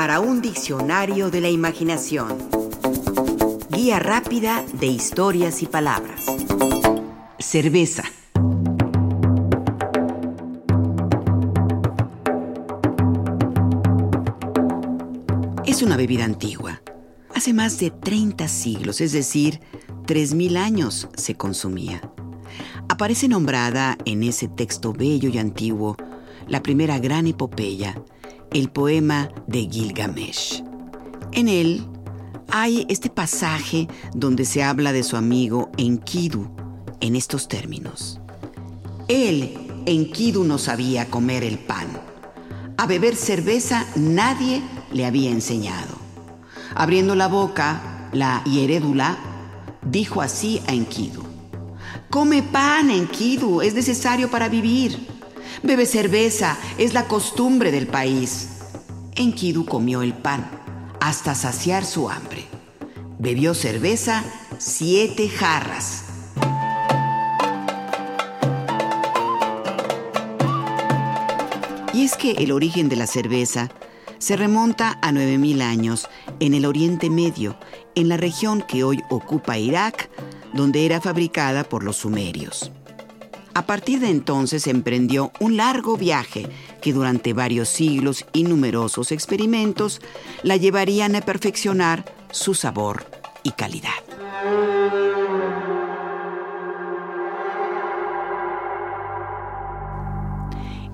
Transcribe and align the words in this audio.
para 0.00 0.18
un 0.18 0.40
diccionario 0.40 1.30
de 1.30 1.42
la 1.42 1.50
imaginación. 1.50 2.38
Guía 3.68 3.98
rápida 3.98 4.64
de 4.72 4.86
historias 4.86 5.62
y 5.62 5.66
palabras. 5.66 6.24
Cerveza. 7.38 8.04
Es 15.66 15.82
una 15.82 15.98
bebida 15.98 16.24
antigua. 16.24 16.80
Hace 17.34 17.52
más 17.52 17.78
de 17.78 17.90
30 17.90 18.48
siglos, 18.48 19.02
es 19.02 19.12
decir, 19.12 19.60
3.000 20.06 20.56
años 20.56 21.10
se 21.14 21.34
consumía. 21.34 22.00
Aparece 22.88 23.28
nombrada 23.28 23.98
en 24.06 24.22
ese 24.22 24.48
texto 24.48 24.94
bello 24.94 25.28
y 25.28 25.36
antiguo 25.36 25.98
la 26.48 26.62
primera 26.62 26.98
gran 26.98 27.26
epopeya, 27.26 28.02
el 28.52 28.70
poema 28.70 29.30
de 29.46 29.68
Gilgamesh. 29.70 30.62
En 31.32 31.48
él 31.48 31.86
hay 32.50 32.86
este 32.88 33.10
pasaje 33.10 33.88
donde 34.14 34.44
se 34.44 34.62
habla 34.62 34.92
de 34.92 35.02
su 35.02 35.16
amigo 35.16 35.70
Enkidu 35.76 36.50
en 37.00 37.16
estos 37.16 37.48
términos. 37.48 38.20
Él, 39.08 39.56
Enkidu, 39.86 40.44
no 40.44 40.58
sabía 40.58 41.06
comer 41.06 41.44
el 41.44 41.58
pan. 41.58 41.86
A 42.76 42.86
beber 42.86 43.14
cerveza 43.14 43.86
nadie 43.96 44.62
le 44.92 45.06
había 45.06 45.30
enseñado. 45.30 45.98
Abriendo 46.74 47.14
la 47.14 47.28
boca, 47.28 48.08
la 48.12 48.42
hierédula 48.44 49.18
dijo 49.82 50.22
así 50.22 50.60
a 50.66 50.72
Enkidu. 50.72 51.22
Come 52.10 52.42
pan, 52.42 52.90
Enkidu, 52.90 53.62
es 53.62 53.74
necesario 53.74 54.30
para 54.30 54.48
vivir. 54.48 55.19
Bebe 55.62 55.86
cerveza, 55.86 56.56
es 56.78 56.94
la 56.94 57.06
costumbre 57.06 57.70
del 57.70 57.86
país. 57.86 58.48
Enkidu 59.16 59.66
comió 59.66 60.02
el 60.02 60.14
pan 60.14 60.48
hasta 61.00 61.34
saciar 61.34 61.84
su 61.84 62.10
hambre. 62.10 62.46
Bebió 63.18 63.54
cerveza 63.54 64.24
siete 64.58 65.28
jarras. 65.28 66.04
Y 71.92 72.04
es 72.04 72.16
que 72.16 72.32
el 72.32 72.52
origen 72.52 72.88
de 72.88 72.96
la 72.96 73.06
cerveza 73.06 73.68
se 74.18 74.36
remonta 74.36 74.98
a 75.02 75.12
9.000 75.12 75.62
años 75.62 76.08
en 76.40 76.54
el 76.54 76.64
Oriente 76.66 77.10
Medio, 77.10 77.58
en 77.94 78.08
la 78.08 78.16
región 78.16 78.62
que 78.62 78.84
hoy 78.84 79.02
ocupa 79.10 79.58
Irak, 79.58 80.10
donde 80.54 80.86
era 80.86 81.00
fabricada 81.00 81.64
por 81.64 81.82
los 81.82 81.96
sumerios. 81.96 82.70
A 83.52 83.66
partir 83.66 83.98
de 83.98 84.10
entonces 84.10 84.66
emprendió 84.68 85.32
un 85.40 85.56
largo 85.56 85.96
viaje 85.96 86.46
que 86.80 86.92
durante 86.92 87.32
varios 87.32 87.68
siglos 87.68 88.24
y 88.32 88.44
numerosos 88.44 89.10
experimentos 89.10 90.00
la 90.44 90.56
llevarían 90.56 91.16
a 91.16 91.20
perfeccionar 91.20 92.04
su 92.30 92.54
sabor 92.54 93.04
y 93.42 93.50
calidad. 93.50 93.90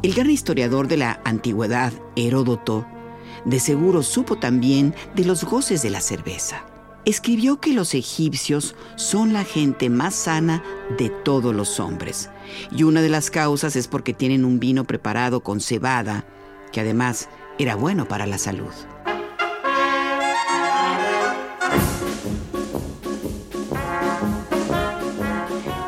El 0.02 0.14
gran 0.14 0.30
historiador 0.30 0.88
de 0.88 0.96
la 0.96 1.20
antigüedad, 1.24 1.92
Heródoto, 2.14 2.86
de 3.44 3.60
seguro 3.60 4.02
supo 4.02 4.36
también 4.36 4.94
de 5.14 5.24
los 5.24 5.44
goces 5.44 5.82
de 5.82 5.90
la 5.90 6.00
cerveza 6.00 6.64
escribió 7.06 7.60
que 7.60 7.72
los 7.72 7.94
egipcios 7.94 8.74
son 8.96 9.32
la 9.32 9.44
gente 9.44 9.88
más 9.88 10.14
sana 10.14 10.62
de 10.98 11.10
todos 11.10 11.54
los 11.54 11.80
hombres. 11.80 12.30
Y 12.70 12.84
una 12.84 13.02
de 13.02 13.08
las 13.08 13.30
causas 13.30 13.76
es 13.76 13.88
porque 13.88 14.14
tienen 14.14 14.44
un 14.44 14.60
vino 14.60 14.84
preparado 14.84 15.40
con 15.40 15.60
cebada, 15.60 16.24
que 16.72 16.80
además 16.80 17.28
era 17.58 17.74
bueno 17.74 18.06
para 18.06 18.26
la 18.26 18.38
salud. 18.38 18.72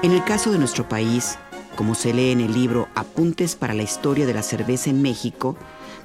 En 0.02 0.12
el 0.12 0.24
caso 0.24 0.50
de 0.50 0.58
nuestro 0.58 0.88
país, 0.88 1.38
como 1.76 1.94
se 1.94 2.14
lee 2.14 2.30
en 2.30 2.40
el 2.40 2.54
libro 2.54 2.88
Apuntes 2.94 3.56
para 3.56 3.74
la 3.74 3.82
Historia 3.82 4.26
de 4.26 4.34
la 4.34 4.42
Cerveza 4.42 4.90
en 4.90 5.02
México, 5.02 5.56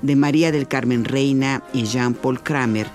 de 0.02 0.16
María 0.16 0.52
del 0.52 0.68
Carmen 0.68 1.06
Reina 1.06 1.64
y 1.74 1.86
Jean-Paul 1.86 2.44
Kramer, 2.44 2.88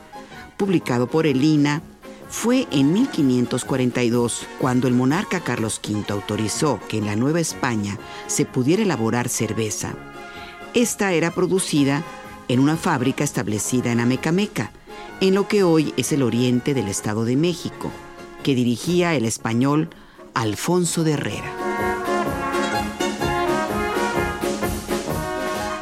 publicado 0.56 1.06
por 1.06 1.26
el 1.26 1.42
INA 1.42 1.82
fue 2.28 2.66
en 2.70 2.92
1542 2.92 4.46
cuando 4.58 4.86
el 4.86 4.94
monarca 4.94 5.40
Carlos 5.40 5.80
V 5.82 6.12
autorizó 6.12 6.78
que 6.88 6.98
en 6.98 7.06
la 7.06 7.16
Nueva 7.16 7.40
España 7.40 7.98
se 8.26 8.44
pudiera 8.44 8.82
elaborar 8.82 9.28
cerveza. 9.28 9.94
Esta 10.74 11.12
era 11.12 11.30
producida 11.30 12.04
en 12.48 12.60
una 12.60 12.76
fábrica 12.76 13.24
establecida 13.24 13.92
en 13.92 14.00
Amecameca, 14.00 14.72
en 15.20 15.34
lo 15.34 15.48
que 15.48 15.62
hoy 15.62 15.94
es 15.96 16.12
el 16.12 16.22
oriente 16.22 16.74
del 16.74 16.88
Estado 16.88 17.24
de 17.24 17.36
México, 17.36 17.90
que 18.42 18.54
dirigía 18.54 19.14
el 19.14 19.24
español 19.24 19.88
Alfonso 20.34 21.04
de 21.04 21.12
Herrera. 21.12 21.52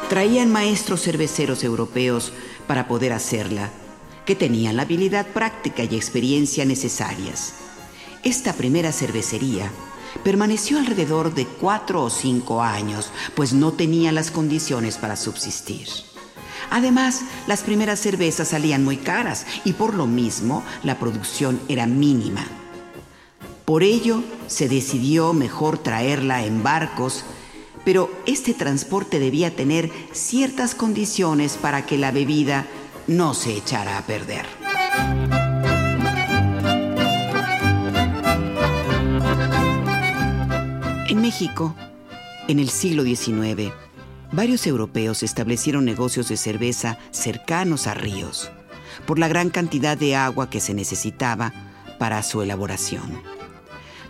Traían 0.09 0.51
maestros 0.51 1.01
cerveceros 1.01 1.63
europeos 1.63 2.31
para 2.65 2.87
poder 2.87 3.13
hacerla 3.13 3.69
que 4.27 4.35
tenían 4.35 4.75
la 4.75 4.83
habilidad 4.83 5.25
práctica 5.25 5.83
y 5.83 5.95
experiencia 5.95 6.65
necesarias. 6.65 7.53
Esta 8.23 8.51
primera 8.51 8.91
cervecería 8.91 9.71
permaneció 10.23 10.79
alrededor 10.79 11.33
de 11.33 11.45
cuatro 11.45 12.03
o 12.03 12.09
cinco 12.09 12.61
años, 12.61 13.09
pues 13.35 13.53
no 13.53 13.71
tenía 13.71 14.11
las 14.11 14.29
condiciones 14.29 14.97
para 14.97 15.15
subsistir. 15.15 15.87
Además, 16.69 17.21
las 17.47 17.61
primeras 17.61 18.01
cervezas 18.01 18.49
salían 18.49 18.83
muy 18.83 18.97
caras 18.97 19.45
y 19.63 19.73
por 19.73 19.93
lo 19.93 20.07
mismo 20.07 20.61
la 20.83 20.99
producción 20.99 21.61
era 21.69 21.87
mínima. 21.87 22.45
Por 23.63 23.81
ello, 23.81 24.23
se 24.47 24.67
decidió 24.67 25.31
mejor 25.31 25.77
traerla 25.77 26.43
en 26.43 26.63
barcos, 26.63 27.23
pero 27.85 28.11
este 28.25 28.53
transporte 28.53 29.19
debía 29.19 29.55
tener 29.55 29.89
ciertas 30.11 30.75
condiciones 30.75 31.53
para 31.53 31.85
que 31.85 31.97
la 31.97 32.11
bebida 32.11 32.67
no 33.07 33.33
se 33.33 33.55
echará 33.55 33.97
a 33.97 34.01
perder. 34.05 34.45
En 41.09 41.21
México, 41.21 41.73
en 42.47 42.59
el 42.59 42.69
siglo 42.69 43.03
XIX, 43.03 43.71
varios 44.31 44.67
europeos 44.67 45.23
establecieron 45.23 45.85
negocios 45.85 46.27
de 46.27 46.37
cerveza 46.37 46.97
cercanos 47.11 47.87
a 47.87 47.93
ríos, 47.93 48.51
por 49.05 49.19
la 49.19 49.27
gran 49.29 49.49
cantidad 49.49 49.97
de 49.97 50.15
agua 50.15 50.49
que 50.49 50.59
se 50.59 50.73
necesitaba 50.73 51.53
para 51.97 52.21
su 52.23 52.41
elaboración. 52.41 53.21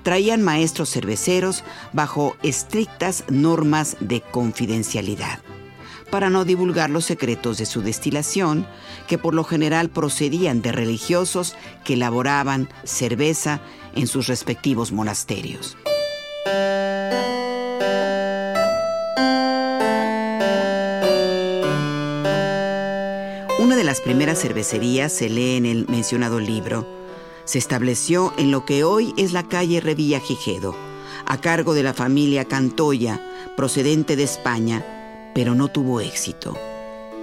Traían 0.01 0.41
maestros 0.41 0.89
cerveceros 0.89 1.63
bajo 1.93 2.35
estrictas 2.41 3.25
normas 3.29 3.97
de 3.99 4.21
confidencialidad 4.21 5.39
para 6.09 6.29
no 6.29 6.45
divulgar 6.45 6.89
los 6.89 7.05
secretos 7.05 7.57
de 7.57 7.65
su 7.65 7.81
destilación, 7.81 8.65
que 9.07 9.17
por 9.17 9.33
lo 9.33 9.43
general 9.43 9.89
procedían 9.89 10.61
de 10.61 10.71
religiosos 10.71 11.55
que 11.83 11.93
elaboraban 11.93 12.69
cerveza 12.83 13.61
en 13.95 14.07
sus 14.07 14.27
respectivos 14.27 14.91
monasterios. 14.91 15.77
Una 23.59 23.75
de 23.75 23.83
las 23.83 24.01
primeras 24.01 24.39
cervecerías 24.39 25.11
se 25.11 25.29
lee 25.29 25.55
en 25.55 25.65
el 25.65 25.87
mencionado 25.87 26.39
libro. 26.39 26.87
Se 27.43 27.57
estableció 27.57 28.33
en 28.37 28.51
lo 28.51 28.65
que 28.65 28.83
hoy 28.83 29.13
es 29.17 29.33
la 29.33 29.43
calle 29.43 29.81
Revilla 29.81 30.19
Gijedo, 30.19 30.75
a 31.25 31.41
cargo 31.41 31.73
de 31.73 31.83
la 31.83 31.93
familia 31.93 32.45
Cantoya, 32.45 33.21
procedente 33.55 34.15
de 34.15 34.23
España, 34.23 34.96
pero 35.37 35.53
no 35.53 35.67
tuvo 35.67 36.01
éxito. 36.01 36.57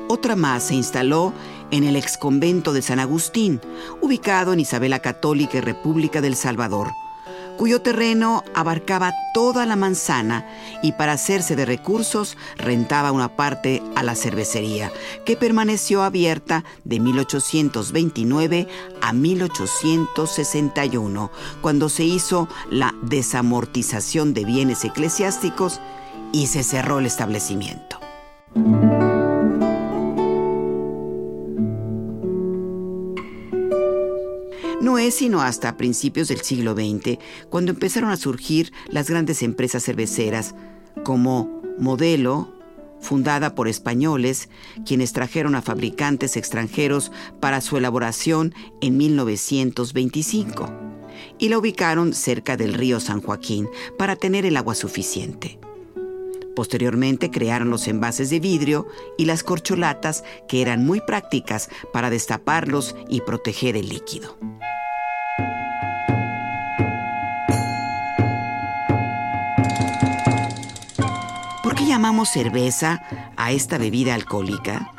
Otra 0.07 0.37
más 0.37 0.63
se 0.63 0.77
instaló 0.77 1.33
en 1.73 1.83
el 1.83 1.97
exconvento 1.97 2.73
de 2.73 2.81
San 2.81 3.01
Agustín, 3.01 3.61
ubicado 4.01 4.53
en 4.53 4.61
Isabela 4.61 5.01
Católica 5.01 5.59
y 5.59 5.61
República 5.61 6.21
del 6.21 6.37
Salvador, 6.37 6.93
cuyo 7.59 7.83
terreno 7.83 8.45
abarcaba 8.55 9.13
toda 9.35 9.67
la 9.67 9.75
manzana 9.75 10.47
y 10.81 10.93
para 10.93 11.15
hacerse 11.15 11.57
de 11.57 11.67
recursos 11.67 12.37
rentaba 12.57 13.11
una 13.11 13.35
parte 13.35 13.83
a 13.97 14.05
la 14.05 14.15
cervecería, 14.15 14.93
que 15.27 15.37
permaneció 15.37 16.05
abierta 16.05 16.63
de 16.85 17.01
1829 17.01 18.69
a 19.03 19.13
1861, 19.13 21.33
cuando 21.61 21.89
se 21.89 22.05
hizo 22.05 22.47
la 22.71 22.95
desamortización 23.03 24.35
de 24.35 24.45
bienes 24.45 24.85
eclesiásticos 24.85 25.81
y 26.35 26.47
se 26.47 26.63
cerró 26.63 27.01
el 27.01 27.07
establecimiento. 27.07 27.94
Es 35.07 35.17
sino 35.17 35.43
hasta 35.43 35.77
principios 35.77 36.29
del 36.29 36.41
siglo 36.41 36.75
XX 36.75 37.19
cuando 37.51 37.73
empezaron 37.73 38.11
a 38.11 38.17
surgir 38.17 38.73
las 38.89 39.09
grandes 39.09 39.43
empresas 39.43 39.85
cerveceras 39.85 40.55
como 41.05 41.63
Modelo, 41.79 42.55
fundada 43.01 43.55
por 43.55 43.69
españoles, 43.69 44.49
quienes 44.87 45.13
trajeron 45.13 45.55
a 45.55 45.63
fabricantes 45.63 46.37
extranjeros 46.37 47.13
para 47.41 47.61
su 47.61 47.77
elaboración 47.77 48.55
en 48.81 48.97
1925, 48.97 50.73
y 51.39 51.49
la 51.49 51.59
ubicaron 51.59 52.15
cerca 52.15 52.57
del 52.57 52.75
río 52.75 53.01
San 53.01 53.21
Joaquín 53.21 53.69
para 53.99 54.17
tener 54.17 54.47
el 54.47 54.57
agua 54.57 54.75
suficiente. 54.75 55.59
Posteriormente 56.55 57.31
crearon 57.31 57.71
los 57.71 57.89
envases 57.89 58.31
de 58.31 58.39
vidrio 58.39 58.87
y 59.19 59.25
las 59.25 59.43
corcholatas 59.43 60.23
que 60.49 60.63
eran 60.63 60.87
muy 60.87 61.01
prácticas 61.01 61.69
para 61.93 62.11
destaparlos 62.11 62.95
y 63.09 63.21
proteger 63.23 63.77
el 63.77 63.89
líquido. 63.89 64.37
Llamamos 71.95 72.29
cerveza 72.29 73.05
a 73.37 73.53
esta 73.53 73.79
bebida 73.79 74.17
alcohólica? 74.17 74.91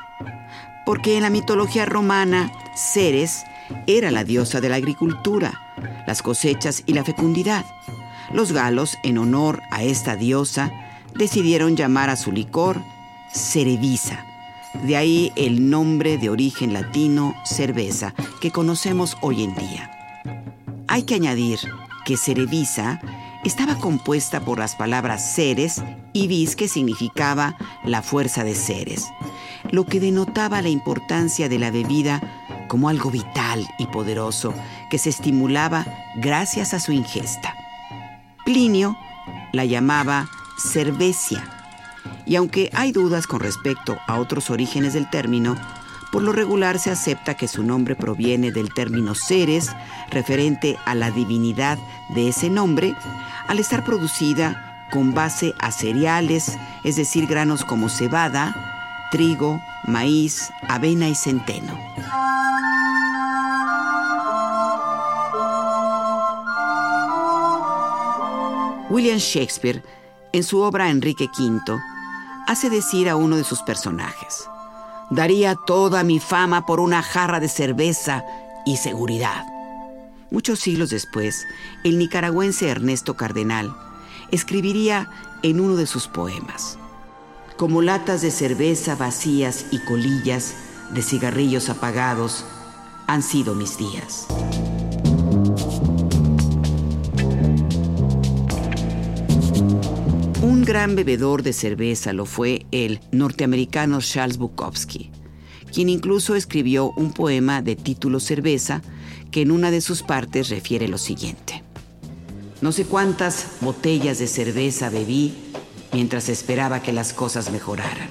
Porque 0.85 1.17
en 1.17 1.23
la 1.23 1.29
mitología 1.29 1.85
romana, 1.85 2.49
Ceres 2.73 3.43
era 3.85 4.11
la 4.11 4.23
diosa 4.23 4.61
de 4.61 4.69
la 4.69 4.77
agricultura, 4.77 5.59
las 6.07 6.21
cosechas 6.21 6.83
y 6.85 6.93
la 6.93 7.03
fecundidad. 7.03 7.65
Los 8.31 8.53
galos, 8.53 8.97
en 9.03 9.17
honor 9.17 9.61
a 9.71 9.83
esta 9.83 10.15
diosa, 10.15 10.71
decidieron 11.13 11.75
llamar 11.75 12.09
a 12.09 12.15
su 12.15 12.31
licor 12.31 12.81
cerevisa. 13.29 14.25
De 14.83 14.95
ahí 14.95 15.33
el 15.35 15.69
nombre 15.69 16.17
de 16.17 16.29
origen 16.29 16.71
latino 16.71 17.35
cerveza 17.43 18.13
que 18.39 18.51
conocemos 18.51 19.17
hoy 19.19 19.43
en 19.43 19.53
día. 19.53 19.91
Hay 20.87 21.03
que 21.03 21.15
añadir 21.15 21.59
que 22.05 22.15
cerevisa 22.15 23.01
estaba 23.45 23.77
compuesta 23.77 24.41
por 24.41 24.59
las 24.59 24.75
palabras 24.75 25.35
Ceres 25.35 25.81
y 26.13 26.27
vis 26.27 26.55
que 26.55 26.67
significaba 26.67 27.55
la 27.83 28.01
fuerza 28.01 28.43
de 28.43 28.55
Ceres, 28.55 29.05
lo 29.71 29.85
que 29.85 29.99
denotaba 29.99 30.61
la 30.61 30.69
importancia 30.69 31.47
de 31.47 31.59
la 31.59 31.71
bebida 31.71 32.21
como 32.67 32.89
algo 32.89 33.11
vital 33.11 33.65
y 33.77 33.85
poderoso 33.87 34.53
que 34.89 34.97
se 34.97 35.09
estimulaba 35.09 35.85
gracias 36.15 36.73
a 36.73 36.79
su 36.79 36.91
ingesta. 36.91 37.53
Plinio 38.43 38.97
la 39.53 39.65
llamaba 39.65 40.27
cervecia. 40.57 41.43
Y 42.25 42.35
aunque 42.37 42.71
hay 42.73 42.91
dudas 42.91 43.27
con 43.27 43.39
respecto 43.39 43.97
a 44.07 44.19
otros 44.19 44.49
orígenes 44.49 44.93
del 44.93 45.09
término, 45.09 45.55
por 46.15 46.23
lo 46.23 46.31
regular 46.31 46.79
se 46.79 46.91
acepta 46.91 47.33
que 47.33 47.49
su 47.49 47.61
nombre 47.61 47.93
proviene 47.93 48.53
del 48.53 48.73
término 48.73 49.15
Ceres, 49.15 49.75
referente 50.09 50.77
a 50.85 50.95
la 50.95 51.11
divinidad 51.11 51.77
de 52.07 52.29
ese 52.29 52.49
nombre, 52.49 52.95
al 53.49 53.59
estar 53.59 53.83
producida 53.83 54.87
con 54.93 55.13
base 55.13 55.53
a 55.59 55.73
cereales, 55.73 56.57
es 56.85 56.95
decir, 56.95 57.27
granos 57.27 57.65
como 57.65 57.89
cebada, 57.89 58.55
trigo, 59.11 59.59
maíz, 59.83 60.51
avena 60.69 61.09
y 61.09 61.15
centeno. 61.15 61.77
William 68.89 69.17
Shakespeare 69.17 69.83
en 70.31 70.43
su 70.43 70.61
obra 70.61 70.89
Enrique 70.91 71.27
V, 71.37 71.77
hace 72.47 72.69
decir 72.69 73.09
a 73.09 73.17
uno 73.17 73.35
de 73.35 73.43
sus 73.43 73.61
personajes, 73.63 74.47
daría 75.09 75.55
toda 75.55 76.03
mi 76.03 76.19
fama 76.19 76.65
por 76.65 76.79
una 76.79 77.03
jarra 77.03 77.39
de 77.39 77.49
cerveza 77.49 78.25
y 78.65 78.77
seguridad. 78.77 79.45
Muchos 80.31 80.59
siglos 80.59 80.89
después, 80.89 81.45
el 81.83 81.97
nicaragüense 81.99 82.67
Ernesto 82.67 83.15
Cardenal 83.15 83.75
escribiría 84.31 85.09
en 85.43 85.59
uno 85.59 85.75
de 85.75 85.85
sus 85.85 86.07
poemas, 86.07 86.77
como 87.57 87.81
latas 87.81 88.21
de 88.21 88.31
cerveza 88.31 88.95
vacías 88.95 89.67
y 89.71 89.79
colillas 89.79 90.55
de 90.91 91.01
cigarrillos 91.01 91.69
apagados 91.69 92.45
han 93.07 93.21
sido 93.21 93.53
mis 93.53 93.77
días. 93.77 94.27
Gran 100.65 100.95
bebedor 100.95 101.43
de 101.43 101.53
cerveza 101.53 102.11
lo 102.11 102.25
fue 102.25 102.65
el 102.71 102.99
norteamericano 103.11 103.99
Charles 104.01 104.39
Bukowski, 104.39 105.11
quien 105.71 105.89
incluso 105.89 106.35
escribió 106.35 106.91
un 106.97 107.13
poema 107.13 107.61
de 107.61 107.75
título 107.75 108.19
Cerveza 108.19 108.81
que 109.29 109.43
en 109.43 109.51
una 109.51 109.69
de 109.69 109.79
sus 109.79 110.01
partes 110.01 110.49
refiere 110.49 110.87
lo 110.87 110.97
siguiente. 110.97 111.63
No 112.61 112.71
sé 112.71 112.85
cuántas 112.85 113.45
botellas 113.61 114.17
de 114.17 114.25
cerveza 114.25 114.89
bebí 114.89 115.35
mientras 115.93 116.29
esperaba 116.29 116.81
que 116.81 116.93
las 116.93 117.13
cosas 117.13 117.51
mejoraran. 117.51 118.09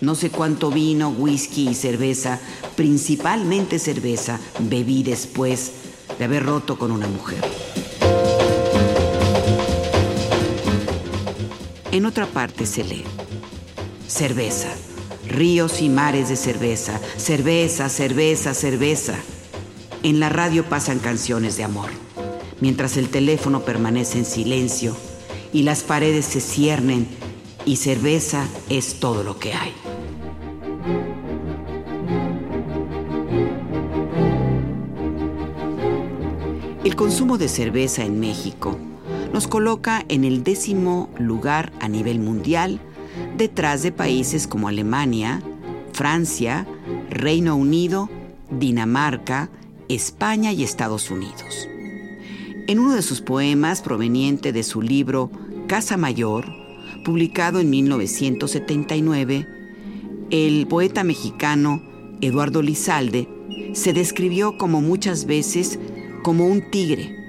No 0.00 0.14
sé 0.14 0.30
cuánto 0.30 0.70
vino, 0.70 1.10
whisky 1.10 1.68
y 1.68 1.74
cerveza, 1.74 2.40
principalmente 2.74 3.78
cerveza, 3.78 4.40
bebí 4.60 5.02
después 5.02 5.72
de 6.18 6.24
haber 6.24 6.46
roto 6.46 6.78
con 6.78 6.90
una 6.90 7.06
mujer. 7.06 7.44
En 11.92 12.06
otra 12.06 12.26
parte 12.26 12.66
se 12.66 12.84
lee, 12.84 13.02
cerveza, 14.06 14.68
ríos 15.26 15.82
y 15.82 15.88
mares 15.88 16.28
de 16.28 16.36
cerveza, 16.36 17.00
cerveza, 17.16 17.88
cerveza, 17.88 18.54
cerveza. 18.54 19.16
En 20.04 20.20
la 20.20 20.28
radio 20.28 20.64
pasan 20.64 21.00
canciones 21.00 21.56
de 21.56 21.64
amor, 21.64 21.90
mientras 22.60 22.96
el 22.96 23.08
teléfono 23.08 23.62
permanece 23.64 24.18
en 24.18 24.24
silencio 24.24 24.96
y 25.52 25.64
las 25.64 25.82
paredes 25.82 26.26
se 26.26 26.40
ciernen 26.40 27.08
y 27.66 27.74
cerveza 27.74 28.46
es 28.68 29.00
todo 29.00 29.24
lo 29.24 29.40
que 29.40 29.52
hay. 29.52 29.74
El 36.84 36.94
consumo 36.94 37.36
de 37.36 37.48
cerveza 37.48 38.04
en 38.04 38.20
México 38.20 38.78
nos 39.32 39.46
coloca 39.46 40.04
en 40.08 40.24
el 40.24 40.42
décimo 40.42 41.10
lugar 41.18 41.72
a 41.80 41.88
nivel 41.88 42.18
mundial, 42.18 42.80
detrás 43.36 43.82
de 43.82 43.92
países 43.92 44.46
como 44.46 44.68
Alemania, 44.68 45.42
Francia, 45.92 46.66
Reino 47.10 47.56
Unido, 47.56 48.08
Dinamarca, 48.50 49.50
España 49.88 50.52
y 50.52 50.62
Estados 50.62 51.10
Unidos. 51.10 51.68
En 52.66 52.78
uno 52.78 52.94
de 52.94 53.02
sus 53.02 53.20
poemas 53.20 53.82
proveniente 53.82 54.52
de 54.52 54.62
su 54.62 54.82
libro 54.82 55.30
Casa 55.66 55.96
Mayor, 55.96 56.46
publicado 57.04 57.60
en 57.60 57.70
1979, 57.70 59.46
el 60.30 60.66
poeta 60.68 61.02
mexicano 61.02 61.82
Eduardo 62.20 62.62
Lizalde 62.62 63.28
se 63.72 63.92
describió 63.92 64.58
como 64.58 64.80
muchas 64.80 65.26
veces 65.26 65.78
como 66.22 66.46
un 66.46 66.70
tigre 66.70 67.19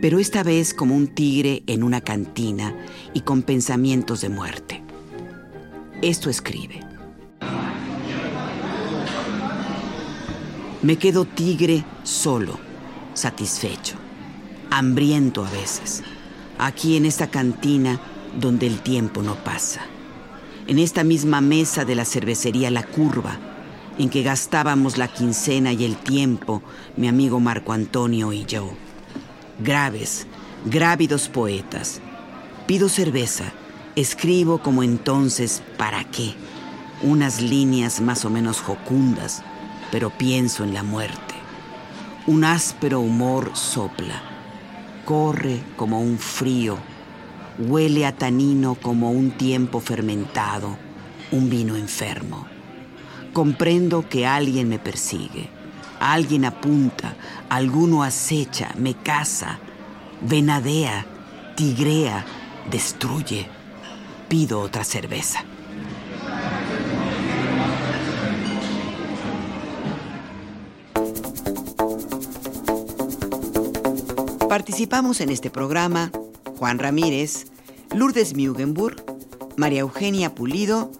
pero 0.00 0.18
esta 0.18 0.42
vez 0.42 0.72
como 0.72 0.96
un 0.96 1.08
tigre 1.08 1.62
en 1.66 1.82
una 1.82 2.00
cantina 2.00 2.74
y 3.12 3.20
con 3.20 3.42
pensamientos 3.42 4.22
de 4.22 4.30
muerte. 4.30 4.82
Esto 6.00 6.30
escribe. 6.30 6.80
Me 10.82 10.96
quedo 10.96 11.26
tigre 11.26 11.84
solo, 12.04 12.58
satisfecho, 13.12 13.96
hambriento 14.70 15.44
a 15.44 15.50
veces, 15.50 16.02
aquí 16.58 16.96
en 16.96 17.04
esta 17.04 17.26
cantina 17.26 18.00
donde 18.40 18.66
el 18.66 18.80
tiempo 18.80 19.22
no 19.22 19.34
pasa, 19.44 19.82
en 20.66 20.78
esta 20.78 21.04
misma 21.04 21.42
mesa 21.42 21.84
de 21.84 21.96
la 21.96 22.06
cervecería 22.06 22.70
La 22.70 22.84
Curva, 22.84 23.38
en 23.98 24.08
que 24.08 24.22
gastábamos 24.22 24.96
la 24.96 25.08
quincena 25.08 25.74
y 25.74 25.84
el 25.84 25.96
tiempo, 25.96 26.62
mi 26.96 27.08
amigo 27.08 27.40
Marco 27.40 27.74
Antonio 27.74 28.32
y 28.32 28.46
yo 28.46 28.72
graves, 29.62 30.26
grávidos 30.64 31.28
poetas. 31.28 32.00
Pido 32.66 32.88
cerveza, 32.88 33.52
escribo 33.96 34.58
como 34.58 34.82
entonces, 34.82 35.62
¿para 35.76 36.04
qué? 36.04 36.34
Unas 37.02 37.40
líneas 37.40 38.00
más 38.00 38.24
o 38.24 38.30
menos 38.30 38.60
jocundas, 38.60 39.42
pero 39.90 40.10
pienso 40.10 40.64
en 40.64 40.74
la 40.74 40.82
muerte. 40.82 41.34
Un 42.26 42.44
áspero 42.44 43.00
humor 43.00 43.50
sopla, 43.54 44.22
corre 45.04 45.60
como 45.76 46.00
un 46.00 46.18
frío, 46.18 46.76
huele 47.58 48.06
a 48.06 48.16
tanino 48.16 48.74
como 48.74 49.10
un 49.10 49.32
tiempo 49.32 49.80
fermentado, 49.80 50.76
un 51.32 51.50
vino 51.50 51.76
enfermo. 51.76 52.46
Comprendo 53.32 54.08
que 54.08 54.26
alguien 54.26 54.68
me 54.68 54.78
persigue 54.78 55.59
Alguien 56.00 56.46
apunta, 56.46 57.14
alguno 57.50 58.02
acecha, 58.02 58.72
me 58.78 58.94
caza, 58.94 59.58
venadea, 60.22 61.04
tigrea, 61.56 62.24
destruye. 62.70 63.46
Pido 64.28 64.60
otra 64.60 64.82
cerveza. 64.82 65.44
Participamos 74.48 75.20
en 75.20 75.30
este 75.30 75.50
programa 75.50 76.10
Juan 76.56 76.78
Ramírez, 76.78 77.46
Lourdes 77.94 78.34
Mugenburg, 78.36 79.04
María 79.56 79.80
Eugenia 79.80 80.34
Pulido, 80.34 80.90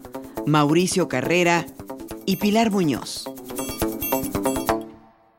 Mauricio 0.47 1.09
Carrera 1.09 1.64
y 2.26 2.37
Pilar 2.37 2.71
Muñoz. 2.71 3.29